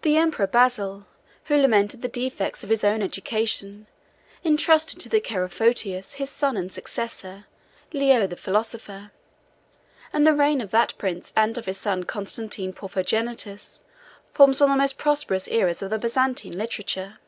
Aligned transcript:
The 0.00 0.16
emperor 0.16 0.48
Basil, 0.48 1.06
who 1.44 1.54
lamented 1.56 2.02
the 2.02 2.08
defects 2.08 2.64
of 2.64 2.70
his 2.70 2.82
own 2.82 3.02
education, 3.02 3.86
intrusted 4.42 4.98
to 4.98 5.08
the 5.08 5.20
care 5.20 5.44
of 5.44 5.52
Photius 5.52 6.14
his 6.14 6.28
son 6.28 6.56
and 6.56 6.72
successor, 6.72 7.44
Leo 7.92 8.26
the 8.26 8.34
philosopher; 8.34 9.12
and 10.12 10.26
the 10.26 10.34
reign 10.34 10.60
of 10.60 10.72
that 10.72 10.94
prince 10.98 11.32
and 11.36 11.56
of 11.56 11.66
his 11.66 11.78
son 11.78 12.02
Constantine 12.02 12.72
Porphyrogenitus 12.72 13.84
forms 14.32 14.60
one 14.60 14.70
of 14.70 14.74
the 14.74 14.80
most 14.82 14.98
prosperous 14.98 15.46
aeras 15.46 15.82
of 15.82 15.90
the 15.90 15.98
Byzantine 16.00 16.58
literature. 16.58 17.18